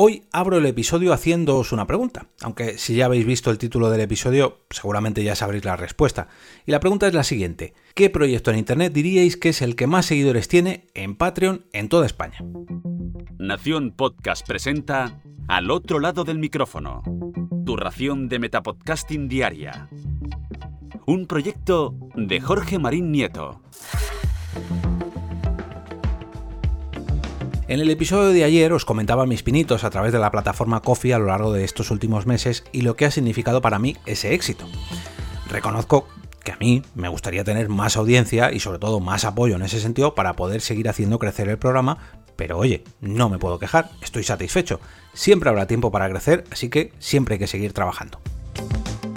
Hoy 0.00 0.22
abro 0.30 0.58
el 0.58 0.66
episodio 0.66 1.12
haciéndoos 1.12 1.72
una 1.72 1.88
pregunta, 1.88 2.28
aunque 2.42 2.78
si 2.78 2.94
ya 2.94 3.06
habéis 3.06 3.26
visto 3.26 3.50
el 3.50 3.58
título 3.58 3.90
del 3.90 4.02
episodio 4.02 4.60
seguramente 4.70 5.24
ya 5.24 5.34
sabréis 5.34 5.64
la 5.64 5.74
respuesta. 5.74 6.28
Y 6.66 6.70
la 6.70 6.78
pregunta 6.78 7.08
es 7.08 7.14
la 7.14 7.24
siguiente, 7.24 7.74
¿qué 7.96 8.08
proyecto 8.08 8.52
en 8.52 8.58
Internet 8.58 8.92
diríais 8.92 9.36
que 9.36 9.48
es 9.48 9.60
el 9.60 9.74
que 9.74 9.88
más 9.88 10.06
seguidores 10.06 10.46
tiene 10.46 10.86
en 10.94 11.16
Patreon 11.16 11.64
en 11.72 11.88
toda 11.88 12.06
España? 12.06 12.38
Nación 13.40 13.90
Podcast 13.90 14.46
presenta 14.46 15.20
Al 15.48 15.68
otro 15.68 15.98
lado 15.98 16.22
del 16.22 16.38
micrófono, 16.38 17.02
tu 17.66 17.76
ración 17.76 18.28
de 18.28 18.38
Metapodcasting 18.38 19.26
Diaria. 19.26 19.88
Un 21.08 21.26
proyecto 21.26 21.96
de 22.14 22.40
Jorge 22.40 22.78
Marín 22.78 23.10
Nieto. 23.10 23.62
En 27.68 27.80
el 27.80 27.90
episodio 27.90 28.30
de 28.30 28.44
ayer 28.44 28.72
os 28.72 28.86
comentaba 28.86 29.26
mis 29.26 29.42
pinitos 29.42 29.84
a 29.84 29.90
través 29.90 30.10
de 30.10 30.18
la 30.18 30.30
plataforma 30.30 30.80
Coffee 30.80 31.12
a 31.12 31.18
lo 31.18 31.26
largo 31.26 31.52
de 31.52 31.64
estos 31.64 31.90
últimos 31.90 32.24
meses 32.24 32.64
y 32.72 32.80
lo 32.80 32.96
que 32.96 33.04
ha 33.04 33.10
significado 33.10 33.60
para 33.60 33.78
mí 33.78 33.94
ese 34.06 34.32
éxito. 34.32 34.66
Reconozco 35.50 36.08
que 36.42 36.52
a 36.52 36.56
mí 36.56 36.82
me 36.94 37.10
gustaría 37.10 37.44
tener 37.44 37.68
más 37.68 37.98
audiencia 37.98 38.52
y 38.52 38.60
sobre 38.60 38.78
todo 38.78 39.00
más 39.00 39.26
apoyo 39.26 39.56
en 39.56 39.62
ese 39.62 39.80
sentido 39.80 40.14
para 40.14 40.32
poder 40.32 40.62
seguir 40.62 40.88
haciendo 40.88 41.18
crecer 41.18 41.50
el 41.50 41.58
programa, 41.58 41.98
pero 42.36 42.56
oye, 42.56 42.84
no 43.02 43.28
me 43.28 43.38
puedo 43.38 43.58
quejar, 43.58 43.90
estoy 44.00 44.22
satisfecho. 44.22 44.80
Siempre 45.12 45.50
habrá 45.50 45.66
tiempo 45.66 45.92
para 45.92 46.08
crecer, 46.08 46.44
así 46.50 46.70
que 46.70 46.94
siempre 46.98 47.34
hay 47.34 47.38
que 47.38 47.46
seguir 47.46 47.74
trabajando. 47.74 48.18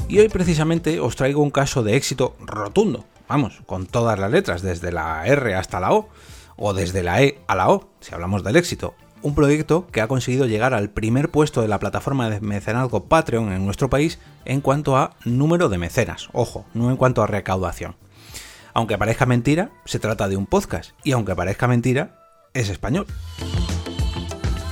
Y 0.09 0.20
hoy 0.20 0.27
precisamente 0.27 0.99
os 0.99 1.16
traigo 1.16 1.41
un 1.41 1.52
caso 1.52 1.83
de 1.83 1.95
éxito 1.95 2.36
rotundo, 2.41 3.05
vamos, 3.30 3.61
con 3.66 3.86
todas 3.86 4.20
las 4.20 4.30
letras, 4.30 4.61
desde 4.61 4.91
la 4.91 5.25
R 5.25 5.55
hasta 5.55 5.80
la 5.80 5.94
O 5.94 6.09
o 6.57 6.73
desde 6.73 7.03
la 7.03 7.21
E 7.21 7.39
a 7.47 7.55
la 7.55 7.69
O, 7.69 7.89
si 7.99 8.13
hablamos 8.13 8.43
del 8.43 8.55
éxito. 8.55 8.95
Un 9.23 9.35
proyecto 9.35 9.87
que 9.87 10.01
ha 10.01 10.07
conseguido 10.07 10.47
llegar 10.47 10.73
al 10.73 10.89
primer 10.89 11.29
puesto 11.29 11.61
de 11.61 11.67
la 11.67 11.79
plataforma 11.79 12.29
de 12.29 12.41
mecenazgo 12.41 13.05
Patreon 13.05 13.51
en 13.51 13.65
nuestro 13.65 13.89
país 13.89 14.19
en 14.45 14.61
cuanto 14.61 14.97
a 14.97 15.16
número 15.25 15.69
de 15.69 15.77
mecenas, 15.77 16.30
ojo, 16.33 16.66
no 16.73 16.89
en 16.89 16.97
cuanto 16.97 17.21
a 17.21 17.27
recaudación. 17.27 17.95
Aunque 18.73 18.97
parezca 18.97 19.25
mentira, 19.25 19.71
se 19.85 19.99
trata 19.99 20.27
de 20.27 20.38
un 20.38 20.47
podcast, 20.47 20.91
y 21.03 21.11
aunque 21.11 21.35
parezca 21.35 21.67
mentira, 21.67 22.16
es 22.53 22.69
español. 22.69 23.05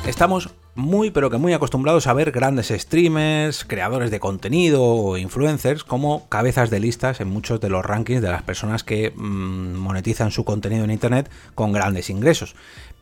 Estamos 0.07 0.49
muy 0.79 1.11
pero 1.11 1.29
que 1.29 1.37
muy 1.37 1.53
acostumbrados 1.53 2.07
a 2.07 2.13
ver 2.13 2.31
grandes 2.31 2.69
streamers, 2.69 3.65
creadores 3.65 4.09
de 4.09 4.19
contenido 4.19 4.83
o 4.83 5.17
influencers 5.17 5.83
como 5.83 6.27
cabezas 6.29 6.69
de 6.69 6.79
listas 6.79 7.19
en 7.19 7.27
muchos 7.27 7.59
de 7.59 7.69
los 7.69 7.85
rankings 7.85 8.21
de 8.21 8.31
las 8.31 8.43
personas 8.43 8.83
que 8.83 9.11
mm, 9.11 9.75
monetizan 9.75 10.31
su 10.31 10.45
contenido 10.45 10.85
en 10.85 10.91
Internet 10.91 11.29
con 11.53 11.71
grandes 11.71 12.09
ingresos. 12.09 12.55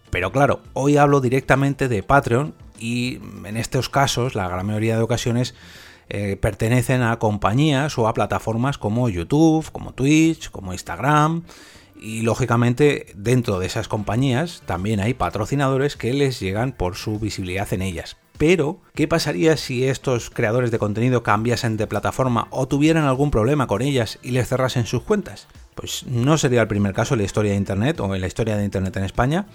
Pero 0.09 0.31
claro, 0.31 0.61
hoy 0.73 0.97
hablo 0.97 1.21
directamente 1.21 1.87
de 1.87 2.03
Patreon 2.03 2.53
y 2.79 3.19
en 3.45 3.57
estos 3.57 3.89
casos, 3.89 4.35
la 4.35 4.47
gran 4.49 4.65
mayoría 4.65 4.97
de 4.97 5.03
ocasiones, 5.03 5.53
eh, 6.09 6.37
pertenecen 6.37 7.03
a 7.03 7.19
compañías 7.19 7.97
o 7.97 8.07
a 8.07 8.13
plataformas 8.13 8.77
como 8.77 9.09
YouTube, 9.09 9.69
como 9.71 9.93
Twitch, 9.93 10.49
como 10.49 10.73
Instagram 10.73 11.43
y 11.99 12.21
lógicamente 12.21 13.07
dentro 13.15 13.59
de 13.59 13.67
esas 13.67 13.87
compañías 13.87 14.63
también 14.65 14.99
hay 14.99 15.13
patrocinadores 15.13 15.95
que 15.95 16.13
les 16.13 16.39
llegan 16.39 16.71
por 16.71 16.95
su 16.95 17.19
visibilidad 17.19 17.71
en 17.73 17.81
ellas. 17.81 18.17
Pero, 18.37 18.79
¿qué 18.93 19.07
pasaría 19.07 19.57
si 19.57 19.85
estos 19.85 20.29
creadores 20.29 20.69
de 20.69 20.77
contenido 20.77 21.23
cambiasen 21.23 21.75
de 21.75 21.87
plataforma 21.87 22.47
o 22.51 22.67
tuvieran 22.67 23.05
algún 23.05 23.31
problema 23.31 23.65
con 23.65 23.81
ellas 23.81 24.19
y 24.21 24.31
les 24.31 24.47
cerrasen 24.47 24.85
sus 24.85 25.01
cuentas? 25.01 25.47
Pues 25.73 26.05
no 26.07 26.37
sería 26.37 26.61
el 26.61 26.67
primer 26.67 26.93
caso 26.93 27.15
en 27.15 27.19
la 27.19 27.25
historia 27.25 27.51
de 27.51 27.57
Internet 27.57 27.99
o 27.99 28.13
en 28.13 28.21
la 28.21 28.27
historia 28.27 28.55
de 28.55 28.65
Internet 28.65 28.95
en 28.97 29.03
España. 29.05 29.47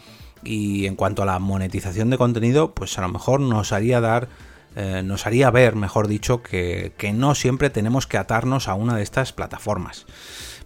Y 0.44 0.86
en 0.86 0.96
cuanto 0.96 1.22
a 1.22 1.26
la 1.26 1.38
monetización 1.38 2.10
de 2.10 2.18
contenido, 2.18 2.74
pues 2.74 2.98
a 2.98 3.02
lo 3.02 3.08
mejor 3.08 3.40
nos 3.40 3.72
haría 3.72 4.00
dar 4.00 4.28
eh, 4.76 5.02
nos 5.04 5.26
haría 5.26 5.50
ver, 5.50 5.76
mejor 5.76 6.08
dicho, 6.08 6.42
que, 6.42 6.92
que, 6.96 7.12
no 7.12 7.34
siempre 7.34 7.70
tenemos 7.70 8.06
que 8.06 8.18
atarnos 8.18 8.68
a 8.68 8.74
una 8.74 8.96
de 8.96 9.02
estas 9.02 9.32
plataformas. 9.32 10.06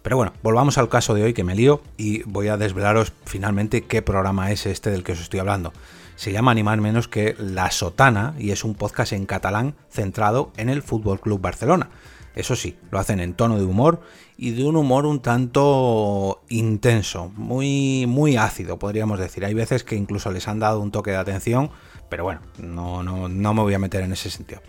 Pero 0.01 0.17
bueno, 0.17 0.33
volvamos 0.43 0.77
al 0.77 0.89
caso 0.89 1.13
de 1.13 1.23
hoy 1.23 1.33
que 1.33 1.43
me 1.43 1.55
lío 1.55 1.81
y 1.97 2.23
voy 2.23 2.47
a 2.47 2.57
desvelaros 2.57 3.11
finalmente 3.25 3.83
qué 3.83 4.01
programa 4.01 4.51
es 4.51 4.65
este 4.65 4.89
del 4.89 5.03
que 5.03 5.13
os 5.13 5.21
estoy 5.21 5.39
hablando. 5.39 5.73
Se 6.15 6.31
llama 6.31 6.53
ni 6.53 6.63
más 6.63 6.79
menos 6.79 7.07
que 7.07 7.35
La 7.37 7.69
Sotana 7.69 8.33
y 8.39 8.51
es 8.51 8.63
un 8.63 8.73
podcast 8.73 9.13
en 9.13 9.25
catalán 9.25 9.75
centrado 9.89 10.51
en 10.57 10.69
el 10.69 10.81
Fútbol 10.81 11.19
Club 11.19 11.41
Barcelona. 11.41 11.89
Eso 12.37 12.55
sí, 12.55 12.77
lo 12.91 12.99
hacen 12.99 13.19
en 13.19 13.33
tono 13.33 13.57
de 13.57 13.65
humor 13.65 14.01
y 14.37 14.51
de 14.51 14.63
un 14.63 14.75
humor 14.75 15.07
un 15.07 15.21
tanto 15.21 16.43
intenso, 16.49 17.31
muy 17.35 18.05
muy 18.07 18.37
ácido, 18.37 18.77
podríamos 18.77 19.17
decir. 19.19 19.43
Hay 19.43 19.55
veces 19.55 19.83
que 19.83 19.95
incluso 19.95 20.31
les 20.31 20.47
han 20.47 20.59
dado 20.59 20.79
un 20.79 20.91
toque 20.91 21.09
de 21.09 21.17
atención, 21.17 21.71
pero 22.09 22.23
bueno, 22.23 22.41
no, 22.57 23.03
no, 23.03 23.27
no 23.29 23.53
me 23.53 23.61
voy 23.61 23.73
a 23.73 23.79
meter 23.79 24.03
en 24.03 24.13
ese 24.13 24.29
sentido. 24.29 24.61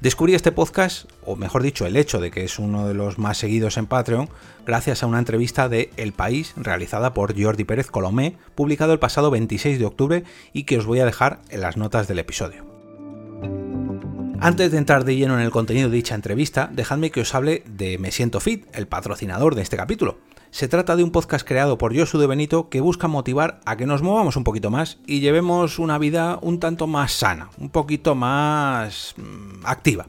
Descubrí 0.00 0.34
este 0.34 0.52
podcast, 0.52 1.10
o 1.24 1.34
mejor 1.34 1.62
dicho, 1.62 1.86
el 1.86 1.96
hecho 1.96 2.20
de 2.20 2.30
que 2.30 2.44
es 2.44 2.58
uno 2.58 2.86
de 2.86 2.92
los 2.92 3.18
más 3.18 3.38
seguidos 3.38 3.78
en 3.78 3.86
Patreon, 3.86 4.28
gracias 4.66 5.02
a 5.02 5.06
una 5.06 5.18
entrevista 5.18 5.68
de 5.68 5.90
El 5.96 6.12
País 6.12 6.52
realizada 6.56 7.14
por 7.14 7.40
Jordi 7.40 7.64
Pérez 7.64 7.90
Colomé, 7.90 8.36
publicado 8.54 8.92
el 8.92 8.98
pasado 8.98 9.30
26 9.30 9.78
de 9.78 9.86
octubre 9.86 10.24
y 10.52 10.64
que 10.64 10.76
os 10.76 10.84
voy 10.84 11.00
a 11.00 11.06
dejar 11.06 11.40
en 11.48 11.62
las 11.62 11.78
notas 11.78 12.06
del 12.06 12.18
episodio. 12.18 12.66
Antes 14.40 14.72
de 14.72 14.76
entrar 14.76 15.04
de 15.04 15.16
lleno 15.16 15.38
en 15.38 15.40
el 15.40 15.50
contenido 15.50 15.88
de 15.88 15.96
dicha 15.96 16.14
entrevista, 16.14 16.68
dejadme 16.70 17.10
que 17.10 17.22
os 17.22 17.34
hable 17.34 17.62
de 17.66 17.96
Me 17.96 18.10
Siento 18.10 18.40
Fit, 18.40 18.66
el 18.74 18.86
patrocinador 18.86 19.54
de 19.54 19.62
este 19.62 19.78
capítulo. 19.78 20.18
Se 20.54 20.68
trata 20.68 20.94
de 20.94 21.02
un 21.02 21.10
podcast 21.10 21.44
creado 21.44 21.78
por 21.78 21.98
Josu 21.98 22.16
de 22.16 22.28
Benito 22.28 22.68
que 22.68 22.80
busca 22.80 23.08
motivar 23.08 23.58
a 23.64 23.76
que 23.76 23.86
nos 23.86 24.02
movamos 24.02 24.36
un 24.36 24.44
poquito 24.44 24.70
más 24.70 24.98
y 25.04 25.18
llevemos 25.18 25.80
una 25.80 25.98
vida 25.98 26.38
un 26.42 26.60
tanto 26.60 26.86
más 26.86 27.10
sana, 27.10 27.50
un 27.58 27.70
poquito 27.70 28.14
más 28.14 29.14
mm, 29.16 29.66
activa. 29.66 30.06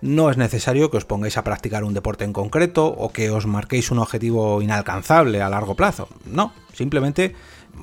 No 0.00 0.30
es 0.30 0.36
necesario 0.36 0.90
que 0.90 0.96
os 0.96 1.04
pongáis 1.04 1.36
a 1.36 1.44
practicar 1.44 1.84
un 1.84 1.94
deporte 1.94 2.24
en 2.24 2.32
concreto 2.32 2.88
o 2.88 3.12
que 3.12 3.30
os 3.30 3.46
marquéis 3.46 3.92
un 3.92 4.00
objetivo 4.00 4.60
inalcanzable 4.62 5.42
a 5.42 5.48
largo 5.48 5.76
plazo. 5.76 6.08
No, 6.26 6.52
simplemente 6.74 7.36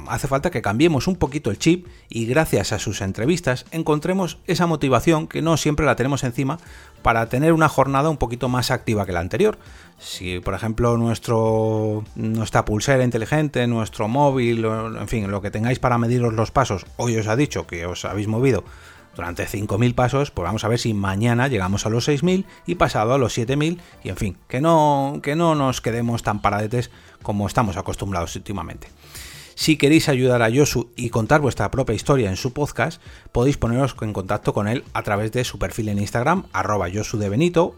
hace 0.08 0.28
falta 0.28 0.52
que 0.52 0.62
cambiemos 0.62 1.08
un 1.08 1.16
poquito 1.16 1.50
el 1.52 1.60
chip 1.60 1.88
y 2.10 2.26
gracias 2.26 2.72
a 2.72 2.80
sus 2.80 3.02
entrevistas 3.02 3.66
encontremos 3.72 4.38
esa 4.48 4.68
motivación 4.68 5.28
que 5.28 5.42
no 5.42 5.58
siempre 5.58 5.86
la 5.86 5.96
tenemos 5.96 6.24
encima 6.24 6.60
para 7.02 7.28
tener 7.30 7.54
una 7.54 7.70
jornada 7.70 8.10
un 8.10 8.18
poquito 8.18 8.50
más 8.50 8.72
activa 8.72 9.06
que 9.06 9.12
la 9.12 9.20
anterior. 9.20 9.58
Si, 9.98 10.40
por 10.40 10.54
ejemplo, 10.54 10.98
nuestro, 10.98 12.04
nuestra 12.16 12.66
pulsera 12.66 13.04
inteligente, 13.04 13.66
nuestro 13.68 14.08
móvil, 14.08 14.66
en 14.66 15.08
fin, 15.08 15.30
lo 15.30 15.42
que 15.42 15.52
tengáis 15.52 15.80
para 15.80 15.98
mediros 15.98 16.34
los 16.34 16.52
pasos, 16.52 16.86
hoy 16.98 17.18
os 17.18 17.28
ha 17.28 17.36
dicho 17.36 17.68
que 17.68 17.86
os 17.86 18.06
habéis 18.06 18.28
movido 18.28 18.64
durante 19.16 19.48
5.000 19.48 19.96
pasos, 19.96 20.32
pues 20.32 20.46
vamos 20.46 20.64
a 20.64 20.68
ver 20.68 20.80
si 20.80 20.94
mañana 20.94 21.48
llegamos 21.48 21.86
a 21.86 21.90
los 21.90 22.08
6.000 22.08 22.46
y 22.66 22.76
pasado 22.76 23.14
a 23.14 23.18
los 23.18 23.38
7.000 23.38 23.80
y 24.04 24.10
en 24.10 24.18
fin, 24.18 24.38
que 24.48 24.62
no, 24.62 25.20
que 25.24 25.36
no 25.36 25.56
nos 25.56 25.82
quedemos 25.82 26.24
tan 26.24 26.42
paradetes 26.42 26.92
como 27.24 27.48
estamos 27.48 27.78
acostumbrados 27.78 28.36
últimamente. 28.36 28.90
Si 29.56 29.78
queréis 29.78 30.10
ayudar 30.10 30.42
a 30.42 30.50
Yosu 30.50 30.92
y 30.98 31.10
contar 31.10 31.40
vuestra 31.40 31.72
propia 31.72 31.96
historia 31.96 32.30
en 32.30 32.36
su 32.36 32.52
podcast, 32.52 33.02
podéis 33.32 33.56
poneros 33.56 33.96
en 34.02 34.12
contacto 34.12 34.54
con 34.54 34.68
él 34.68 34.84
a 34.94 35.02
través 35.02 35.32
de 35.32 35.46
su 35.46 35.58
perfil 35.58 35.88
en 35.88 36.00
Instagram, 36.00 36.44
arroba 36.52 36.88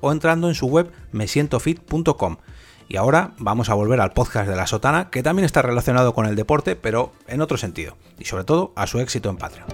o 0.01 0.11
entrando 0.11 0.49
en 0.49 0.55
su 0.55 0.65
web 0.65 0.91
mesientofit.com. 1.11 2.37
Y 2.89 2.97
ahora 2.97 3.33
vamos 3.37 3.69
a 3.69 3.75
volver 3.75 4.01
al 4.01 4.11
podcast 4.11 4.49
de 4.49 4.55
la 4.55 4.65
sotana, 4.65 5.09
que 5.11 5.21
también 5.21 5.45
está 5.45 5.61
relacionado 5.61 6.15
con 6.15 6.25
el 6.25 6.35
deporte, 6.35 6.75
pero 6.75 7.11
en 7.27 7.41
otro 7.41 7.57
sentido, 7.57 7.95
y 8.17 8.25
sobre 8.25 8.43
todo 8.43 8.73
a 8.75 8.87
su 8.87 8.99
éxito 8.99 9.29
en 9.29 9.37
Patreon. 9.37 9.67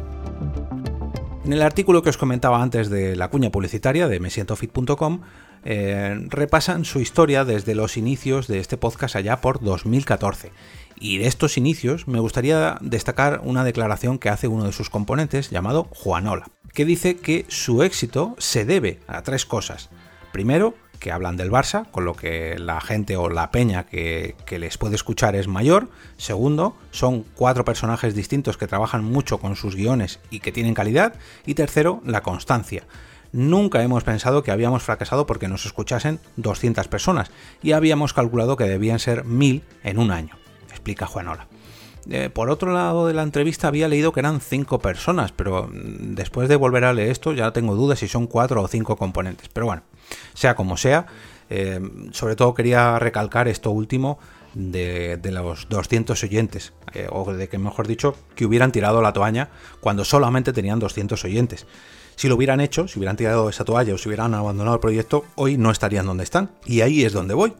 En 1.45 1.53
el 1.53 1.61
artículo 1.61 2.01
que 2.01 2.09
os 2.09 2.17
comentaba 2.17 2.61
antes 2.61 2.89
de 2.89 3.15
la 3.15 3.29
cuña 3.29 3.49
publicitaria 3.49 4.09
de 4.09 4.19
mesientofit.com, 4.19 5.21
eh, 5.66 6.16
repasan 6.29 6.85
su 6.85 7.00
historia 7.00 7.46
desde 7.46 7.75
los 7.75 7.97
inicios 7.97 8.47
de 8.47 8.59
este 8.59 8.78
podcast 8.78 9.16
allá 9.16 9.41
por 9.41 9.62
2014 9.62 10.51
y 11.03 11.18
de 11.18 11.28
estos 11.28 11.57
inicios 11.57 12.07
me 12.07 12.19
gustaría 12.19 12.78
destacar 12.81 13.41
una 13.44 13.63
declaración 13.63 14.19
que 14.19 14.29
hace 14.29 14.47
uno 14.47 14.66
de 14.66 14.72
sus 14.72 14.90
componentes 14.90 15.50
llamado 15.50 15.90
Juanola, 15.91 16.47
que 16.74 16.85
dice 16.85 17.18
que 17.18 17.45
su 17.50 17.83
éxito 17.83 18.36
se 18.38 18.65
debe 18.65 19.00
a 19.07 19.21
tres 19.21 19.45
cosas. 19.45 19.89
Primero, 20.31 20.75
que 21.00 21.12
hablan 21.12 21.36
del 21.36 21.51
Barça, 21.51 21.92
con 21.92 22.06
lo 22.06 22.13
que 22.13 22.57
la 22.57 22.80
gente 22.80 23.18
o 23.18 23.30
la 23.30 23.51
peña 23.51 23.86
que, 23.86 24.36
les 24.50 24.77
puede 24.77 24.95
escuchar 24.95 25.36
es 25.36 25.50
mayor. 25.50 25.89
Segundo, 26.16 26.77
son 26.92 27.24
cuatro 27.36 27.66
personajes 27.66 28.16
distintos 28.16 28.56
que 28.56 28.68
trabajan 28.68 29.04
mucho 29.04 29.39
con 29.39 29.57
sus 29.57 29.75
guiones 29.75 30.21
y 30.30 30.39
que 30.39 30.54
tienen 30.54 30.74
calidad. 30.74 31.16
Y 31.45 31.56
tercero, 31.56 32.01
la 32.06 32.24
constancia. 32.24 32.86
Nunca 33.33 33.83
hemos 33.83 34.03
pensado 34.03 34.44
que 34.44 34.51
habíamos 34.51 34.83
fracasado 34.83 35.25
porque 35.25 35.50
nos 35.50 35.65
escuchasen 35.65 36.19
200 36.38 36.88
personas 36.88 37.31
y 37.62 37.74
habíamos 37.74 38.13
calculado 38.13 38.56
que 38.56 38.63
debían 38.63 39.00
ser 39.00 39.25
1000 39.25 39.63
en 39.83 39.97
un 40.00 40.12
año 40.12 40.38
explica 40.83 41.06
Juanola. 41.06 41.47
Eh, 42.09 42.30
por 42.30 42.50
otro 42.50 42.74
lado 42.74 43.07
de 43.07 43.13
la 43.13 43.24
entrevista 43.24 43.69
había 43.69 43.88
leído 43.88 44.12
que 44.12 44.19
eran 44.19 44.41
cinco 44.41 44.80
personas, 44.80 45.31
pero 45.31 45.69
mm, 45.71 46.15
después 46.15 46.50
de 46.50 46.57
volver 46.57 46.83
a 46.83 46.91
leer 46.91 47.09
esto 47.09 47.31
ya 47.31 47.51
tengo 47.51 47.75
dudas 47.75 48.00
si 48.00 48.09
son 48.09 48.27
cuatro 48.27 48.62
o 48.62 48.68
cinco 48.68 48.97
componentes. 48.97 49.47
Pero 49.47 49.68
bueno, 49.68 49.83
sea 50.33 50.56
como 50.56 50.75
sea, 50.75 51.06
eh, 51.50 51.80
sobre 52.12 52.35
todo 52.35 52.53
quería 52.53 53.00
recalcar 53.00 53.47
esto 53.47 53.71
último, 53.71 54.19
de, 54.53 55.19
los 55.31 55.68
200 55.69 56.21
oyentes, 56.21 56.74
eh, 56.94 57.07
o 57.09 57.33
de 57.33 57.47
que 57.50 57.57
mejor 57.57 57.88
dicho, 57.88 58.15
que 58.35 58.45
hubieran 58.45 58.71
tirado 58.71 59.01
la 59.01 59.12
toalla 59.12 59.50
cuando 59.80 60.06
solamente 60.06 60.53
tenían 60.53 60.77
200 60.77 61.24
oyentes. 61.24 61.65
Si 62.15 62.27
lo 62.27 62.36
hubieran 62.36 62.62
hecho, 62.62 62.88
si 62.88 63.00
hubieran 63.00 63.18
tirado 63.18 63.50
esa 63.50 63.65
toalla 63.65 63.94
o 63.94 63.98
si 63.98 64.10
hubieran 64.10 64.33
abandonado 64.33 64.75
el 64.75 64.81
proyecto, 64.81 65.25
hoy 65.36 65.57
no 65.57 65.71
estarían 65.71 66.06
donde 66.06 66.24
están. 66.24 66.51
Y 66.65 66.81
ahí 66.81 67.04
es 67.04 67.13
donde 67.13 67.33
voy. 67.33 67.54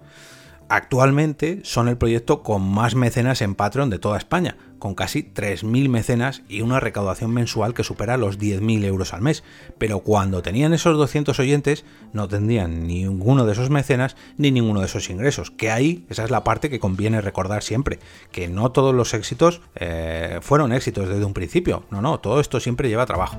Actualmente 0.70 1.60
son 1.64 1.88
el 1.88 1.98
proyecto 1.98 2.42
con 2.42 2.62
más 2.62 2.96
mecenas 2.96 3.42
en 3.42 3.54
Patreon 3.54 3.90
de 3.90 4.00
toda 4.00 4.18
España, 4.18 4.58
con 4.80 4.96
casi 4.96 5.22
3.000 5.22 5.88
mecenas 5.88 6.42
y 6.48 6.62
una 6.62 6.80
recaudación 6.80 7.32
mensual 7.32 7.74
que 7.74 7.84
supera 7.84 8.18
los 8.18 8.40
10.000 8.40 8.84
euros 8.86 9.14
al 9.14 9.22
mes. 9.22 9.44
Pero 9.78 10.00
cuando 10.00 10.42
tenían 10.42 10.74
esos 10.74 10.98
200 10.98 11.38
oyentes, 11.40 11.86
no 12.12 12.28
tendrían 12.28 12.88
ni 12.88 13.04
ninguno 13.04 13.46
de 13.46 13.54
esos 13.54 13.70
mecenas 13.70 14.16
ni 14.38 14.52
ninguno 14.52 14.80
de 14.80 14.88
esos 14.88 15.10
ingresos. 15.10 15.52
Que 15.52 15.70
ahí, 15.70 16.06
esa 16.10 16.24
es 16.24 16.32
la 16.32 16.44
parte 16.44 16.70
que 16.70 16.80
conviene 16.80 17.22
recordar 17.22 17.62
siempre, 17.62 18.00
que 18.32 18.48
no 18.48 18.72
todos 18.72 18.96
los 18.96 19.14
éxitos 19.14 19.62
eh, 19.76 20.40
fueron 20.42 20.74
éxitos 20.74 21.08
desde 21.08 21.26
un 21.26 21.34
principio. 21.34 21.84
No, 21.92 22.02
no, 22.02 22.20
todo 22.20 22.40
esto 22.40 22.60
siempre 22.60 22.90
lleva 22.90 23.06
trabajo. 23.06 23.38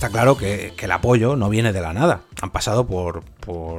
Está 0.00 0.08
claro 0.08 0.38
que, 0.38 0.72
el 0.78 0.92
apoyo 0.92 1.36
no 1.36 1.50
viene 1.50 1.74
de 1.74 1.82
la 1.82 1.92
nada. 1.92 2.22
Han 2.40 2.48
pasado 2.48 2.86
por, 2.86 3.22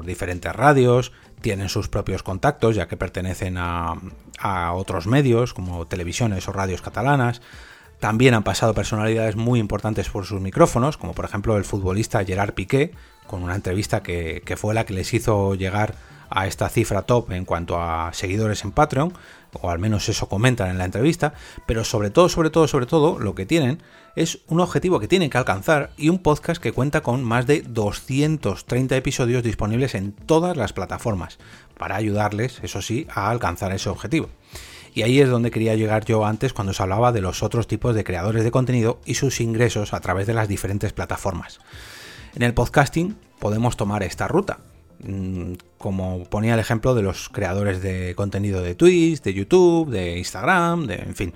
diferentes 0.05 0.55
radios, 0.55 1.13
tienen 1.41 1.67
sus 1.67 1.87
propios 1.87 2.21
contactos, 2.21 2.75
ya 2.75 2.87
que 2.87 2.95
pertenecen 2.95 3.57
a, 3.57 3.95
otros 4.75 5.07
medios 5.07 5.55
como 5.55 5.87
televisiones 5.87 6.47
o 6.47 6.53
radios 6.53 6.83
catalanas. 6.83 7.41
También 7.99 8.35
han 8.35 8.43
pasado 8.43 8.75
personalidades 8.75 9.35
muy 9.35 9.59
importantes 9.59 10.09
por 10.09 10.27
sus 10.27 10.39
micrófonos, 10.39 10.95
como 10.95 11.15
por 11.15 11.25
ejemplo 11.25 11.57
el 11.57 11.65
futbolista 11.65 12.23
Gerard 12.23 12.53
Piqué, 12.53 12.91
con 13.25 13.41
una 13.41 13.55
entrevista 13.55 14.03
que, 14.03 14.43
fue 14.57 14.75
la 14.75 14.85
que 14.85 14.93
les 14.93 15.11
hizo 15.15 15.55
llegar 15.55 15.95
a 16.31 16.47
esta 16.47 16.69
cifra 16.69 17.03
top 17.03 17.31
en 17.31 17.45
cuanto 17.45 17.79
a 17.79 18.11
seguidores 18.13 18.63
en 18.63 18.71
Patreon, 18.71 19.13
o 19.53 19.69
al 19.69 19.79
menos 19.79 20.07
eso 20.09 20.29
comentan 20.29 20.69
en 20.69 20.77
la 20.77 20.85
entrevista, 20.85 21.33
pero 21.65 21.83
sobre 21.83 22.09
todo, 22.09 22.29
sobre 22.29 22.49
todo, 22.49 22.67
sobre 22.67 22.85
todo, 22.85 23.19
lo 23.19 23.35
que 23.35 23.45
tienen 23.45 23.83
es 24.15 24.39
un 24.47 24.59
objetivo 24.61 24.99
que 24.99 25.07
tienen 25.07 25.29
que 25.29 25.37
alcanzar 25.37 25.91
y 25.97 26.09
un 26.09 26.19
podcast 26.19 26.61
que 26.61 26.71
cuenta 26.71 27.01
con 27.01 27.23
más 27.23 27.47
de 27.47 27.61
230 27.61 28.95
episodios 28.95 29.43
disponibles 29.43 29.93
en 29.93 30.13
todas 30.13 30.57
las 30.57 30.73
plataformas, 30.73 31.37
para 31.77 31.97
ayudarles, 31.97 32.59
eso 32.63 32.81
sí, 32.81 33.07
a 33.13 33.29
alcanzar 33.29 33.73
ese 33.73 33.89
objetivo. 33.89 34.29
Y 34.93 35.03
ahí 35.03 35.21
es 35.21 35.29
donde 35.29 35.51
quería 35.51 35.75
llegar 35.75 36.05
yo 36.05 36.25
antes 36.25 36.53
cuando 36.53 36.71
os 36.71 36.81
hablaba 36.81 37.11
de 37.11 37.21
los 37.21 37.43
otros 37.43 37.67
tipos 37.67 37.95
de 37.95 38.03
creadores 38.03 38.43
de 38.43 38.51
contenido 38.51 38.99
y 39.05 39.15
sus 39.15 39.39
ingresos 39.39 39.93
a 39.93 40.01
través 40.01 40.27
de 40.27 40.33
las 40.33 40.49
diferentes 40.49 40.91
plataformas. 40.91 41.59
En 42.35 42.43
el 42.43 42.53
podcasting 42.53 43.17
podemos 43.39 43.77
tomar 43.77 44.03
esta 44.03 44.27
ruta, 44.27 44.59
como 45.77 46.23
ponía 46.25 46.53
el 46.53 46.59
ejemplo 46.59 46.93
de 46.95 47.01
los 47.01 47.29
creadores 47.29 47.81
de 47.81 48.13
contenido 48.15 48.61
de 48.61 48.75
Twitch, 48.75 49.21
de 49.21 49.33
YouTube, 49.33 49.89
de 49.89 50.17
Instagram, 50.17 50.87
de, 50.87 50.95
en 50.95 51.15
fin. 51.15 51.33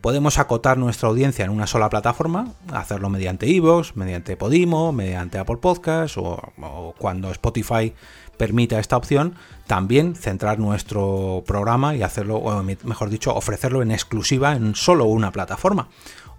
Podemos 0.00 0.38
acotar 0.38 0.76
nuestra 0.76 1.08
audiencia 1.08 1.46
en 1.46 1.50
una 1.50 1.66
sola 1.66 1.88
plataforma, 1.88 2.52
hacerlo 2.70 3.08
mediante 3.08 3.46
iVoox, 3.46 3.96
mediante 3.96 4.36
Podimo, 4.36 4.92
mediante 4.92 5.38
Apple 5.38 5.56
Podcasts 5.56 6.18
o, 6.18 6.94
cuando 6.98 7.30
Spotify 7.30 7.94
permita 8.36 8.78
esta 8.78 8.96
opción, 8.96 9.34
también 9.66 10.14
centrar 10.14 10.58
nuestro 10.58 11.42
programa 11.46 11.94
y 11.94 12.02
hacerlo, 12.02 12.36
o 12.36 12.62
mejor 12.62 13.10
dicho, 13.10 13.34
ofrecerlo 13.34 13.82
en 13.82 13.90
exclusiva 13.90 14.52
en 14.52 14.74
solo 14.74 15.06
una 15.06 15.32
plataforma. 15.32 15.88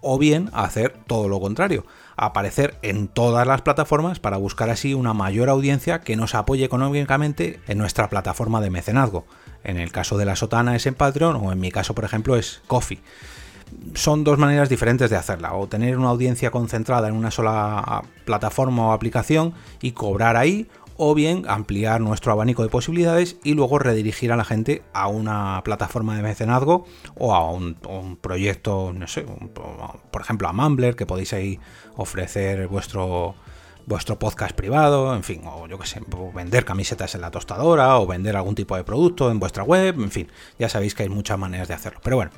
O 0.02 0.20
bien 0.20 0.50
hacer 0.54 0.96
todo 1.08 1.28
lo 1.28 1.40
contrario, 1.40 1.86
aparecer 2.16 2.78
en 2.82 3.08
todas 3.08 3.48
las 3.48 3.62
plataformas 3.62 4.20
para 4.20 4.38
buscar 4.38 4.70
así 4.70 4.94
una 4.94 5.14
mayor 5.14 5.50
audiencia 5.50 6.02
que 6.02 6.16
nos 6.16 6.36
apoye 6.36 6.64
económicamente 6.64 7.60
en 7.68 7.78
nuestra 7.78 8.10
plataforma 8.10 8.62
de 8.62 8.70
mecenazgo. 8.70 9.26
En 9.64 9.78
el 9.78 9.92
caso 9.92 10.18
de 10.18 10.26
la 10.26 10.36
sotana 10.36 10.76
es 10.76 10.86
en 10.86 10.94
Patreon 10.94 11.36
o 11.38 11.52
en 11.52 11.60
mi 11.60 11.72
caso, 11.72 11.96
por 11.96 12.06
ejemplo, 12.06 12.36
es 12.36 12.62
Coffee. 12.68 13.02
Son 13.96 14.24
dos 14.24 14.38
maneras 14.38 14.70
diferentes 14.70 15.10
de 15.10 15.16
hacerla, 15.16 15.54
o 15.56 15.68
tener 15.68 15.98
una 15.98 16.10
audiencia 16.10 16.52
concentrada 16.52 17.08
en 17.08 17.16
una 17.16 17.32
sola 17.32 18.04
plataforma 18.24 18.88
o 18.88 18.92
aplicación 18.92 19.56
y 19.82 19.94
cobrar 19.94 20.38
ahí, 20.38 20.68
o 20.98 21.14
bien 21.14 21.44
ampliar 21.48 22.02
nuestro 22.02 22.32
abanico 22.32 22.64
de 22.64 22.70
posibilidades 22.70 23.38
y 23.44 23.54
luego 23.54 23.80
redirigir 23.80 24.32
a 24.32 24.38
la 24.38 24.46
gente 24.46 24.84
a 24.94 25.08
una 25.08 25.62
plataforma 25.64 26.16
de 26.16 26.24
mecenazgo 26.24 26.86
o 27.16 27.34
a 27.36 27.50
un, 27.52 27.76
proyecto, 28.22 28.94
no 28.94 29.08
sé, 29.08 29.26
por 30.12 30.22
ejemplo 30.22 30.48
a 30.48 30.54
Mumbler, 30.54 30.96
que 30.96 31.06
podéis 31.06 31.34
ahí 31.34 31.60
ofrecer 31.96 32.68
vuestro 32.68 33.36
vuestro 33.86 34.18
podcast 34.18 34.56
privado, 34.56 35.16
en 35.16 35.24
fin, 35.24 35.42
o 35.46 35.68
yo 35.68 35.78
que 35.78 35.88
sé, 35.88 36.02
vender 36.34 36.66
camisetas 36.66 37.16
en 37.16 37.22
la 37.22 37.32
tostadora 37.32 37.98
o 38.00 38.08
vender 38.08 38.36
algún 38.36 38.56
tipo 38.56 38.76
de 38.76 38.84
producto 38.84 39.32
en 39.32 39.40
vuestra 39.40 39.64
web, 39.64 39.96
en 40.00 40.12
fin, 40.12 40.32
ya 40.58 40.70
sabéis 40.70 40.96
que 40.96 41.04
hay 41.04 41.10
muchas 41.10 41.38
maneras 41.38 41.68
de 41.68 41.74
hacerlo. 41.74 42.00
Pero 42.04 42.16
bueno, 42.16 42.32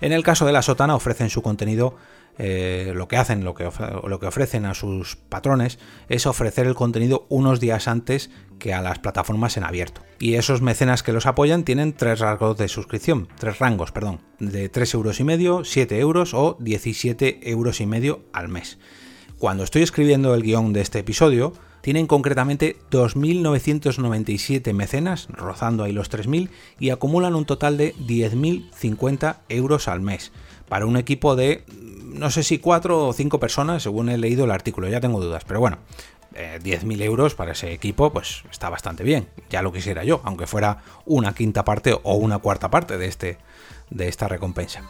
en 0.00 0.12
el 0.12 0.22
caso 0.22 0.46
de 0.46 0.52
la 0.52 0.62
sotana 0.62 0.94
ofrecen 0.94 1.30
su 1.30 1.42
contenido 1.42 1.96
eh, 2.38 2.92
lo 2.94 3.08
que 3.08 3.18
hacen, 3.18 3.44
lo 3.44 3.54
que, 3.54 3.68
lo 4.04 4.18
que 4.18 4.26
ofrecen 4.26 4.64
a 4.64 4.74
sus 4.74 5.16
patrones 5.16 5.78
es 6.08 6.26
ofrecer 6.26 6.66
el 6.66 6.74
contenido 6.74 7.26
unos 7.28 7.60
días 7.60 7.88
antes 7.88 8.30
que 8.58 8.72
a 8.72 8.80
las 8.80 9.00
plataformas 9.00 9.56
en 9.56 9.64
abierto. 9.64 10.02
Y 10.18 10.34
esos 10.34 10.62
mecenas 10.62 11.02
que 11.02 11.12
los 11.12 11.26
apoyan 11.26 11.64
tienen 11.64 11.92
tres 11.92 12.20
rangos 12.20 12.56
de 12.56 12.68
suscripción, 12.68 13.28
tres 13.38 13.58
rangos, 13.58 13.92
perdón, 13.92 14.20
de 14.38 14.68
3 14.68 14.94
euros 14.94 15.20
y 15.20 15.24
medio, 15.24 15.64
7 15.64 15.98
euros 15.98 16.32
o 16.32 16.56
17 16.60 17.50
euros 17.50 17.80
y 17.80 17.86
medio 17.86 18.24
al 18.32 18.48
mes. 18.48 18.78
Cuando 19.42 19.64
estoy 19.64 19.82
escribiendo 19.82 20.36
el 20.36 20.44
guion 20.44 20.72
de 20.72 20.82
este 20.82 21.00
episodio, 21.00 21.52
tienen 21.80 22.06
concretamente 22.06 22.76
2.997 22.92 24.72
mecenas, 24.72 25.26
rozando 25.32 25.82
ahí 25.82 25.90
los 25.90 26.12
3.000, 26.12 26.48
y 26.78 26.90
acumulan 26.90 27.34
un 27.34 27.44
total 27.44 27.76
de 27.76 27.92
10.050 27.96 29.38
euros 29.48 29.88
al 29.88 30.00
mes, 30.00 30.30
para 30.68 30.86
un 30.86 30.96
equipo 30.96 31.34
de 31.34 31.64
no 32.04 32.30
sé 32.30 32.44
si 32.44 32.58
cuatro 32.58 33.08
o 33.08 33.12
cinco 33.12 33.40
personas, 33.40 33.82
según 33.82 34.10
he 34.10 34.16
leído 34.16 34.44
el 34.44 34.52
artículo, 34.52 34.88
ya 34.88 35.00
tengo 35.00 35.20
dudas, 35.20 35.42
pero 35.44 35.58
bueno, 35.58 35.78
10.000 36.36 37.00
eh, 37.00 37.04
euros 37.04 37.34
para 37.34 37.50
ese 37.50 37.72
equipo, 37.72 38.12
pues 38.12 38.44
está 38.48 38.70
bastante 38.70 39.02
bien. 39.02 39.26
Ya 39.50 39.60
lo 39.62 39.72
quisiera 39.72 40.04
yo, 40.04 40.20
aunque 40.22 40.46
fuera 40.46 40.84
una 41.04 41.34
quinta 41.34 41.64
parte 41.64 41.98
o 42.00 42.14
una 42.14 42.38
cuarta 42.38 42.70
parte 42.70 42.96
de, 42.96 43.06
este, 43.08 43.38
de 43.90 44.06
esta 44.06 44.28
recompensa. 44.28 44.82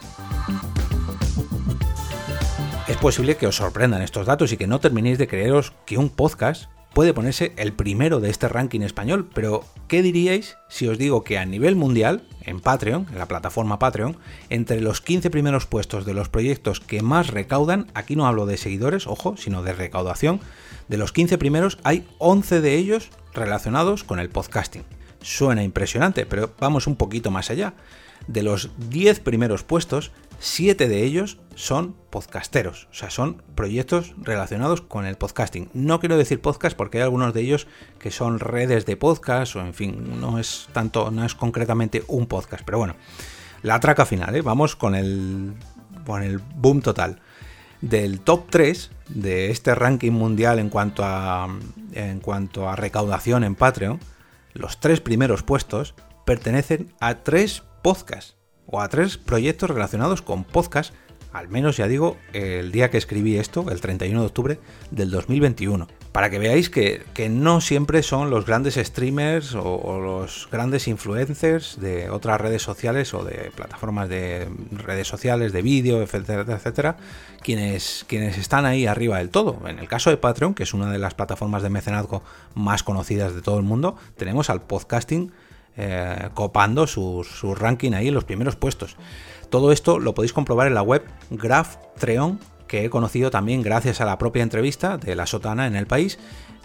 Posible 3.03 3.35
que 3.35 3.47
os 3.47 3.57
sorprendan 3.57 4.01
estos 4.01 4.25
datos 4.25 4.53
y 4.53 4.57
que 4.57 4.65
no 4.65 4.79
terminéis 4.79 5.17
de 5.17 5.27
creeros 5.27 5.73
que 5.85 5.97
un 5.97 6.09
podcast 6.09 6.69
puede 6.93 7.13
ponerse 7.13 7.51
el 7.57 7.73
primero 7.73 8.21
de 8.21 8.29
este 8.29 8.47
ranking 8.47 8.79
español, 8.79 9.27
pero 9.33 9.65
¿qué 9.89 10.01
diríais 10.01 10.55
si 10.69 10.87
os 10.87 10.97
digo 10.97 11.25
que 11.25 11.37
a 11.37 11.43
nivel 11.43 11.75
mundial, 11.75 12.23
en 12.43 12.61
Patreon, 12.61 13.07
en 13.11 13.17
la 13.17 13.27
plataforma 13.27 13.77
Patreon, 13.77 14.15
entre 14.49 14.79
los 14.79 15.01
15 15.01 15.29
primeros 15.31 15.65
puestos 15.65 16.05
de 16.05 16.13
los 16.13 16.29
proyectos 16.29 16.79
que 16.79 17.01
más 17.01 17.27
recaudan, 17.27 17.87
aquí 17.93 18.15
no 18.15 18.25
hablo 18.25 18.45
de 18.45 18.55
seguidores, 18.55 19.05
ojo, 19.05 19.35
sino 19.35 19.63
de 19.63 19.73
recaudación, 19.73 20.39
de 20.87 20.95
los 20.95 21.11
15 21.11 21.37
primeros 21.37 21.79
hay 21.83 22.07
11 22.19 22.61
de 22.61 22.75
ellos 22.77 23.09
relacionados 23.33 24.05
con 24.05 24.19
el 24.19 24.29
podcasting. 24.29 24.85
Suena 25.21 25.61
impresionante, 25.61 26.25
pero 26.25 26.53
vamos 26.57 26.87
un 26.87 26.95
poquito 26.95 27.31
más 27.31 27.49
allá. 27.49 27.73
De 28.27 28.43
los 28.43 28.69
10 28.89 29.19
primeros 29.19 29.63
puestos, 29.63 30.13
7 30.39 30.87
de 30.87 31.03
ellos 31.03 31.37
son 31.55 31.95
podcasteros, 32.09 32.87
o 32.91 32.93
sea, 32.93 33.09
son 33.09 33.41
proyectos 33.55 34.13
relacionados 34.17 34.81
con 34.81 35.05
el 35.05 35.15
podcasting. 35.15 35.69
No 35.73 35.99
quiero 35.99 36.17
decir 36.17 36.41
podcast 36.41 36.75
porque 36.75 36.97
hay 36.97 37.03
algunos 37.03 37.33
de 37.33 37.41
ellos 37.41 37.67
que 37.99 38.11
son 38.11 38.39
redes 38.39 38.85
de 38.85 38.97
podcast 38.97 39.55
o 39.55 39.61
en 39.61 39.73
fin, 39.73 40.19
no 40.19 40.39
es 40.39 40.67
tanto, 40.73 41.11
no 41.11 41.25
es 41.25 41.35
concretamente 41.35 42.03
un 42.07 42.27
podcast, 42.27 42.63
pero 42.65 42.77
bueno, 42.77 42.95
la 43.61 43.79
traca 43.79 44.05
final, 44.05 44.35
¿eh? 44.35 44.41
vamos 44.41 44.75
con 44.75 44.95
el, 44.95 45.53
con 46.05 46.23
el 46.23 46.39
boom 46.39 46.81
total. 46.81 47.21
Del 47.81 48.21
top 48.21 48.49
3 48.49 48.91
de 49.09 49.51
este 49.51 49.75
ranking 49.75 50.11
mundial 50.11 50.59
en 50.59 50.69
cuanto 50.69 51.03
a, 51.03 51.49
en 51.93 52.19
cuanto 52.19 52.69
a 52.69 52.75
recaudación 52.75 53.43
en 53.43 53.55
Patreon, 53.55 53.99
los 54.53 54.79
tres 54.79 55.01
primeros 55.01 55.43
puestos 55.43 55.95
pertenecen 56.25 56.93
a 56.99 57.15
tres 57.23 57.63
podcasts 57.81 58.35
o 58.65 58.81
a 58.81 58.87
tres 58.87 59.17
proyectos 59.17 59.69
relacionados 59.69 60.21
con 60.21 60.43
podcast, 60.43 60.93
al 61.33 61.49
menos 61.49 61.77
ya 61.77 61.87
digo, 61.87 62.17
el 62.31 62.71
día 62.71 62.91
que 62.91 62.97
escribí 62.97 63.37
esto, 63.37 63.65
el 63.71 63.81
31 63.81 64.19
de 64.19 64.25
octubre 64.25 64.59
del 64.91 65.09
2021. 65.09 65.87
Para 66.11 66.29
que 66.29 66.37
veáis 66.37 66.69
que, 66.69 67.03
no 67.31 67.59
siempre 67.59 68.03
son 68.03 68.29
los 68.29 68.45
grandes 68.45 68.75
streamers 68.75 69.55
o, 69.55 69.99
los 69.99 70.47
grandes 70.51 70.87
influencers 70.87 71.79
de 71.81 72.11
otras 72.11 72.39
redes 72.39 72.61
sociales 72.61 73.15
o 73.15 73.23
de 73.23 73.51
plataformas 73.55 74.09
de 74.09 74.47
redes 74.71 75.07
sociales, 75.07 75.53
de 75.53 75.63
vídeo, 75.63 76.03
etcétera, 76.03 76.45
etcétera, 76.47 76.97
quienes, 77.41 78.05
quienes 78.07 78.37
están 78.37 78.65
ahí 78.65 78.85
arriba 78.85 79.17
del 79.17 79.31
todo. 79.31 79.59
En 79.67 79.79
el 79.79 79.87
caso 79.87 80.11
de 80.11 80.17
Patreon, 80.17 80.53
que 80.53 80.63
es 80.63 80.73
una 80.75 80.91
de 80.91 80.99
las 80.99 81.15
plataformas 81.15 81.63
de 81.63 81.71
mecenazgo 81.71 82.21
más 82.53 82.83
conocidas 82.83 83.33
de 83.33 83.41
todo 83.41 83.57
el 83.57 83.63
mundo, 83.63 83.95
tenemos 84.15 84.51
al 84.51 84.61
podcasting 84.61 85.31
eh, 85.77 86.29
copando 86.33 86.87
su, 86.87 87.25
ranking 87.57 87.93
ahí 87.93 88.07
en 88.07 88.13
los 88.13 88.25
primeros 88.25 88.55
puestos. 88.55 88.95
Todo 89.49 89.71
esto 89.71 89.99
lo 89.99 90.13
podéis 90.13 90.33
comprobar 90.33 90.67
en 90.67 90.73
la 90.73 90.81
web 90.81 91.03
Graph 91.29 91.75
Treon, 91.97 92.39
que 92.67 92.85
he 92.85 92.89
conocido 92.89 93.29
también 93.31 93.61
gracias 93.61 94.01
a 94.01 94.05
la 94.05 94.17
propia 94.17 94.43
entrevista 94.43 94.97
de 94.97 95.15
La 95.15 95.27
Sotana 95.27 95.67
en 95.67 95.75
el 95.75 95.85
país, 95.85 96.17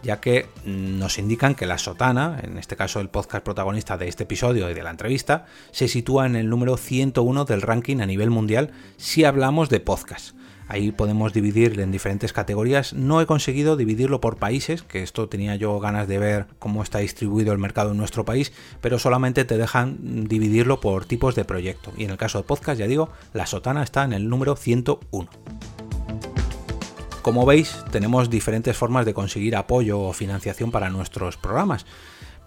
ya 0.03 0.21
que 0.21 0.47
nos 0.65 1.19
indican 1.19 1.55
que 1.55 1.67
La 1.67 1.79
Sotana, 1.79 2.41
en 2.43 2.57
este 2.57 2.77
caso 2.77 3.01
el 3.01 3.09
podcast 3.09 3.45
protagonista 3.45 3.99
de 3.99 4.09
este 4.09 4.25
episodio 4.25 4.71
y 4.71 4.75
de 4.75 4.83
la 4.83 4.91
entrevista, 4.91 5.47
se 5.71 5.89
sitúa 5.89 6.27
en 6.27 6.37
el 6.37 6.49
número 6.49 6.77
101 6.77 7.45
del 7.45 7.63
ranking 7.63 8.01
a 8.01 8.07
nivel 8.07 8.31
mundial 8.31 8.71
si 8.97 9.25
hablamos 9.25 9.69
de 9.69 9.81
podcast. 9.81 10.38
Ahí 10.69 10.93
podemos 10.93 11.33
dividir 11.33 11.81
en 11.81 11.91
diferentes 11.91 12.35
categorías. 12.35 12.93
No 12.93 13.23
he 13.23 13.27
conseguido 13.27 13.77
dividirlo 13.77 14.21
por 14.21 14.37
países, 14.37 14.83
que 14.83 15.03
esto 15.03 15.29
tenía 15.29 15.57
yo 15.57 15.81
ganas 15.81 16.07
de 16.07 16.19
ver 16.19 16.47
cómo 16.59 16.83
está 16.83 16.99
distribuido 16.99 17.53
el 17.53 17.59
mercado 17.59 17.93
en 17.93 17.97
nuestro 17.97 18.27
país, 18.27 18.53
pero 18.83 18.99
solamente 18.99 19.47
te 19.47 19.57
dejan 19.57 20.29
dividirlo 20.29 20.81
por 20.81 21.07
tipos 21.07 21.35
de 21.35 21.47
proyecto. 21.47 21.93
Y 21.97 22.05
en 22.05 22.11
el 22.11 22.19
caso 22.19 22.39
de 22.39 22.45
podcast, 22.45 22.79
ya 22.79 22.87
digo, 22.87 23.09
la 23.33 23.47
sotana 23.47 23.83
está 23.83 24.05
en 24.05 24.13
el 24.13 24.29
número 24.29 24.57
101. 24.57 25.29
Como 27.23 27.47
veis, 27.47 27.85
tenemos 27.91 28.31
diferentes 28.31 28.77
formas 28.77 29.07
de 29.07 29.15
conseguir 29.15 29.57
apoyo 29.57 30.01
o 30.01 30.13
financiación 30.13 30.71
para 30.71 30.91
nuestros 30.91 31.37
programas 31.37 31.87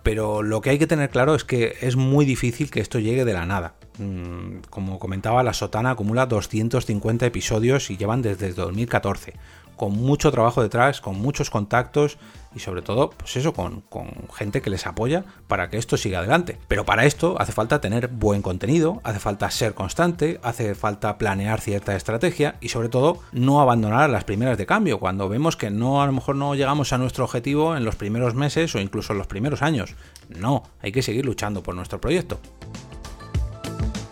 pero 0.04 0.44
lo 0.44 0.62
que 0.62 0.72
hay 0.72 0.80
que 0.80 0.88
tener 0.88 1.10
claro 1.10 1.36
es 1.36 1.44
que 1.44 1.76
es 1.82 1.96
muy 1.96 2.26
difícil 2.26 2.72
que 2.72 2.80
esto 2.80 3.00
llegue 3.00 3.26
de 3.26 3.34
la 3.34 3.46
nada. 3.46 3.76
Mm, 3.98 4.62
como 4.70 5.00
comentaba, 5.00 5.44
la 5.44 5.54
Sotana 5.54 5.92
acumula 5.92 6.26
250 6.26 7.26
episodios 7.26 7.90
y 7.92 7.98
llevan 7.98 8.22
desde 8.22 8.54
2014 8.54 9.34
con 9.82 9.94
mucho 9.94 10.32
trabajo 10.32 10.62
detrás, 10.62 11.02
con 11.02 11.20
muchos 11.20 11.50
contactos 11.50 12.20
y 12.54 12.60
sobre 12.60 12.84
todo, 12.84 13.10
pues 13.10 13.36
eso, 13.36 13.52
con, 13.52 13.84
gente 14.32 14.62
que 14.62 14.70
les 14.70 14.86
apoya 14.86 15.26
para 15.48 15.72
que 15.72 15.80
esto 15.80 15.98
siga 15.98 16.20
adelante. 16.20 16.60
Pero 16.68 16.86
para 16.86 17.06
esto 17.06 17.36
hace 17.40 17.52
falta 17.52 17.82
tener 17.82 18.08
buen 18.08 18.44
contenido, 18.44 19.02
hace 19.04 19.18
falta 19.18 19.50
ser 19.50 19.74
constante, 19.74 20.40
hace 20.44 20.76
falta 20.76 21.18
planear 21.18 21.62
cierta 21.62 21.96
estrategia 21.96 22.58
y 22.62 22.70
sobre 22.70 22.90
todo 22.90 23.22
no 23.32 23.60
abandonar 23.60 24.12
las 24.12 24.24
primeras 24.24 24.60
de 24.60 24.68
cambio 24.68 25.00
cuando 25.00 25.28
vemos 25.28 25.58
que 25.58 25.72
no 25.72 26.04
a 26.04 26.06
lo 26.06 26.12
mejor 26.12 26.36
no 26.36 26.54
llegamos 26.54 26.94
a 26.94 27.00
nuestro 27.00 27.24
objetivo 27.24 27.76
en 27.76 27.84
los 27.84 27.96
primeros 27.96 28.36
meses 28.36 28.76
o 28.76 28.80
incluso 28.80 29.14
en 29.14 29.18
los 29.18 29.26
primeros 29.26 29.64
años. 29.64 29.96
No, 30.30 30.62
hay 30.84 30.92
que 30.92 31.02
seguir 31.02 31.26
luchando 31.26 31.64
por 31.64 31.74
nuestro 31.74 32.00
proyecto. 32.00 32.40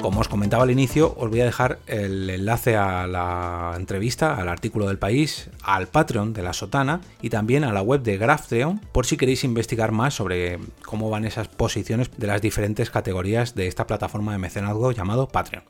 Como 0.01 0.21
os 0.21 0.29
comentaba 0.29 0.63
al 0.63 0.71
inicio, 0.71 1.13
os 1.17 1.29
voy 1.29 1.41
a 1.41 1.45
dejar 1.45 1.79
el 1.85 2.29
enlace 2.29 2.77
a 2.77 3.05
la 3.05 3.73
entrevista, 3.75 4.35
al 4.35 4.47
artículo 4.47 4.87
del 4.87 4.97
país, 4.97 5.49
al 5.61 5.87
Patreon 5.87 6.31
de 6.31 6.41
la 6.41 6.53
Sotana 6.53 7.01
y 7.21 7.29
también 7.29 7.65
a 7.65 7.73
la 7.73 7.81
web 7.81 8.01
de 8.01 8.17
Graftheon 8.17 8.79
por 8.93 9.05
si 9.05 9.17
queréis 9.17 9.43
investigar 9.43 9.91
más 9.91 10.13
sobre 10.13 10.57
cómo 10.85 11.09
van 11.09 11.25
esas 11.25 11.49
posiciones 11.49 12.09
de 12.15 12.27
las 12.27 12.41
diferentes 12.41 12.89
categorías 12.89 13.55
de 13.55 13.67
esta 13.67 13.87
plataforma 13.87 14.31
de 14.31 14.37
mecenazgo 14.37 14.93
llamado 14.93 15.27
Patreon. 15.27 15.65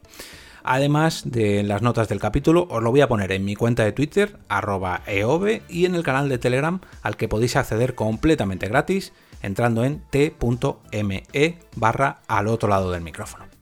Además 0.64 1.24
de 1.26 1.64
las 1.64 1.82
notas 1.82 2.08
del 2.08 2.20
capítulo, 2.20 2.68
os 2.70 2.84
lo 2.84 2.92
voy 2.92 3.02
a 3.02 3.08
poner 3.08 3.32
en 3.32 3.46
mi 3.46 3.56
cuenta 3.56 3.84
de 3.84 3.94
Twitter, 3.94 4.38
arroba 4.48 5.02
eove, 5.08 5.64
y 5.70 5.86
en 5.86 5.96
el 5.96 6.04
canal 6.04 6.30
de 6.30 6.38
Telegram 6.38 6.82
al 7.02 7.18
que 7.18 7.28
podéis 7.28 7.56
acceder 7.56 7.96
completamente 7.96 8.68
gratis 8.68 9.12
entrando 9.42 9.84
en 9.84 10.04
t.me 10.12 11.24
barra 11.76 12.20
al 12.28 12.48
otro 12.48 12.70
lado 12.70 12.92
del 12.92 13.02
micrófono. 13.02 13.59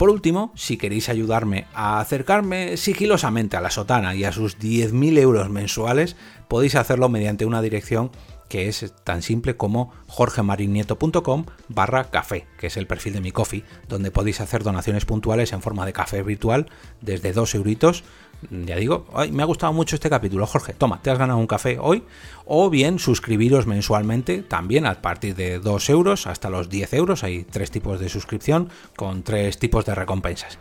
Por 0.00 0.08
último, 0.08 0.50
si 0.54 0.78
queréis 0.78 1.10
ayudarme 1.10 1.66
a 1.74 2.00
acercarme 2.00 2.78
sigilosamente 2.78 3.58
a 3.58 3.60
la 3.60 3.68
sotana 3.68 4.14
y 4.14 4.24
a 4.24 4.32
sus 4.32 4.58
10.000 4.58 5.18
euros 5.18 5.50
mensuales, 5.50 6.16
podéis 6.48 6.74
hacerlo 6.74 7.10
mediante 7.10 7.44
una 7.44 7.60
dirección 7.60 8.10
que 8.48 8.68
es 8.68 8.94
tan 9.04 9.20
simple 9.20 9.58
como 9.58 9.92
jorgemarinieto.com 10.06 11.44
barra 11.68 12.04
café, 12.10 12.46
que 12.58 12.68
es 12.68 12.78
el 12.78 12.86
perfil 12.86 13.12
de 13.12 13.20
mi 13.20 13.30
coffee, 13.30 13.62
donde 13.88 14.10
podéis 14.10 14.40
hacer 14.40 14.62
donaciones 14.62 15.04
puntuales 15.04 15.52
en 15.52 15.60
forma 15.60 15.84
de 15.84 15.92
café 15.92 16.22
virtual 16.22 16.70
desde 17.02 17.34
2 17.34 17.56
euritos 17.56 18.02
ya 18.48 18.76
digo, 18.76 19.06
me 19.30 19.42
ha 19.42 19.46
gustado 19.46 19.72
mucho 19.72 19.96
este 19.96 20.08
capítulo, 20.10 20.46
Jorge, 20.46 20.72
toma, 20.72 21.02
te 21.02 21.10
has 21.10 21.18
ganado 21.18 21.38
un 21.38 21.46
café 21.46 21.78
hoy, 21.80 22.04
o 22.46 22.70
bien 22.70 22.98
suscribiros 22.98 23.66
mensualmente, 23.66 24.42
también 24.42 24.86
a 24.86 25.02
partir 25.02 25.34
de 25.34 25.58
2 25.58 25.90
euros 25.90 26.26
hasta 26.26 26.50
los 26.50 26.68
10 26.68 26.94
euros, 26.94 27.24
hay 27.24 27.44
tres 27.44 27.70
tipos 27.70 28.00
de 28.00 28.08
suscripción 28.08 28.70
con 28.96 29.22
tres 29.22 29.58
tipos 29.58 29.84
de 29.84 29.94
recompensas. 29.94 30.58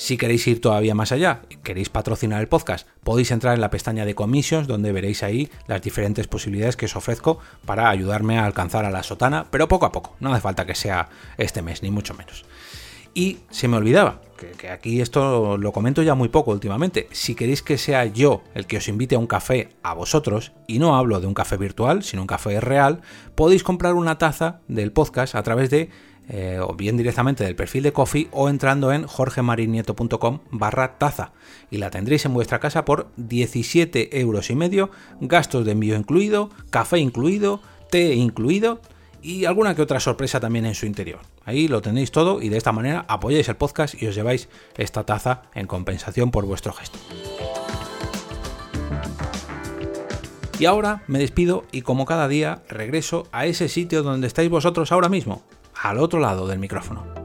Si 0.00 0.16
queréis 0.16 0.46
ir 0.46 0.62
todavía 0.62 0.94
más 0.94 1.12
allá, 1.12 1.42
queréis 1.62 1.90
patrocinar 1.90 2.40
el 2.40 2.48
podcast, 2.48 2.88
podéis 3.04 3.30
entrar 3.32 3.54
en 3.54 3.60
la 3.60 3.68
pestaña 3.68 4.06
de 4.06 4.14
commissions 4.14 4.66
donde 4.66 4.92
veréis 4.92 5.22
ahí 5.22 5.50
las 5.66 5.82
diferentes 5.82 6.26
posibilidades 6.26 6.76
que 6.76 6.86
os 6.86 6.96
ofrezco 6.96 7.38
para 7.66 7.90
ayudarme 7.90 8.38
a 8.38 8.46
alcanzar 8.46 8.86
a 8.86 8.90
la 8.90 9.02
sotana, 9.02 9.46
pero 9.50 9.68
poco 9.68 9.84
a 9.84 9.92
poco, 9.92 10.16
no 10.18 10.32
hace 10.32 10.40
falta 10.40 10.64
que 10.64 10.74
sea 10.74 11.10
este 11.36 11.60
mes, 11.60 11.82
ni 11.82 11.90
mucho 11.90 12.14
menos. 12.14 12.46
Y 13.14 13.38
se 13.50 13.68
me 13.68 13.76
olvidaba, 13.76 14.20
que, 14.56 14.68
aquí 14.68 15.00
esto 15.00 15.56
lo 15.56 15.72
comento 15.72 16.02
ya 16.02 16.14
muy 16.14 16.28
poco 16.28 16.52
últimamente, 16.52 17.08
si 17.12 17.34
queréis 17.34 17.62
que 17.62 17.78
sea 17.78 18.06
yo 18.06 18.42
el 18.54 18.66
que 18.66 18.78
os 18.78 18.88
invite 18.88 19.14
a 19.16 19.18
un 19.18 19.26
café 19.26 19.70
a 19.82 19.94
vosotros, 19.94 20.52
y 20.66 20.78
no 20.78 20.96
hablo 20.96 21.20
de 21.20 21.26
un 21.26 21.34
café 21.34 21.56
virtual, 21.56 22.02
sino 22.02 22.22
un 22.22 22.28
café 22.28 22.60
real, 22.60 23.00
podéis 23.34 23.62
comprar 23.62 23.94
una 23.94 24.18
taza 24.18 24.60
del 24.68 24.92
podcast 24.92 25.34
a 25.34 25.42
través 25.42 25.70
de 25.70 25.90
eh, 26.32 26.60
o 26.60 26.74
bien 26.74 26.96
directamente 26.96 27.42
del 27.42 27.56
perfil 27.56 27.82
de 27.82 27.92
Coffee 27.92 28.28
o 28.30 28.48
entrando 28.48 28.92
en 28.92 29.04
jorgemarinieto.com 29.04 30.38
barra 30.52 30.96
taza 30.96 31.32
y 31.72 31.78
la 31.78 31.90
tendréis 31.90 32.24
en 32.24 32.34
vuestra 32.34 32.60
casa 32.60 32.84
por 32.84 33.10
17 33.16 34.20
euros 34.20 34.48
y 34.50 34.54
medio, 34.54 34.90
gastos 35.20 35.64
de 35.64 35.72
envío 35.72 35.96
incluido, 35.96 36.50
café 36.70 36.98
incluido, 36.98 37.60
té 37.90 38.14
incluido 38.14 38.80
y 39.22 39.44
alguna 39.44 39.74
que 39.74 39.82
otra 39.82 39.98
sorpresa 39.98 40.38
también 40.38 40.66
en 40.66 40.76
su 40.76 40.86
interior. 40.86 41.18
Ahí 41.50 41.66
lo 41.66 41.82
tenéis 41.82 42.12
todo 42.12 42.40
y 42.40 42.48
de 42.48 42.56
esta 42.56 42.70
manera 42.70 43.04
apoyáis 43.08 43.48
el 43.48 43.56
podcast 43.56 44.00
y 44.00 44.06
os 44.06 44.14
lleváis 44.14 44.48
esta 44.78 45.04
taza 45.04 45.42
en 45.52 45.66
compensación 45.66 46.30
por 46.30 46.46
vuestro 46.46 46.72
gesto. 46.72 46.96
Y 50.60 50.66
ahora 50.66 51.02
me 51.08 51.18
despido 51.18 51.64
y 51.72 51.82
como 51.82 52.06
cada 52.06 52.28
día 52.28 52.62
regreso 52.68 53.26
a 53.32 53.46
ese 53.46 53.68
sitio 53.68 54.04
donde 54.04 54.28
estáis 54.28 54.48
vosotros 54.48 54.92
ahora 54.92 55.08
mismo, 55.08 55.42
al 55.74 55.98
otro 55.98 56.20
lado 56.20 56.46
del 56.46 56.60
micrófono. 56.60 57.19